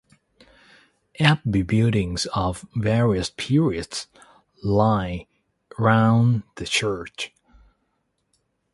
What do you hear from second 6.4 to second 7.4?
the church.